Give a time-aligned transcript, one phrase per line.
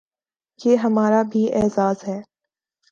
[0.59, 2.19] یہ ہمارا ہی اعزاز ہے۔